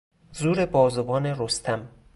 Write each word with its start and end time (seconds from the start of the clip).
زور 0.33 0.65
بازوان 0.65 1.25
رستم 1.25 1.87